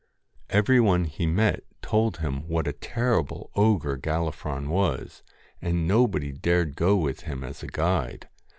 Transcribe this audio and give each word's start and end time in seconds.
Every 0.49 0.79
one 0.79 1.03
he 1.03 1.27
met 1.27 1.63
told 1.83 2.17
him 2.17 2.47
what 2.47 2.65
a 2.67 2.73
terrible 2.73 3.51
ogre 3.53 3.97
Gallifron 3.97 4.67
was, 4.69 5.21
and 5.61 5.87
nobody 5.87 6.31
dared 6.31 6.75
go 6.75 6.97
with 6.97 7.19
him 7.19 7.43
as 7.43 7.61
a 7.61 7.67
guide. 7.67 8.27